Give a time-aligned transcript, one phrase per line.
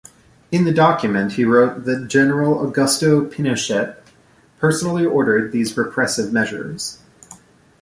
[0.51, 3.97] In the document he wrote that General Augusto Pinochet
[4.57, 6.97] personally ordered these repressive measures.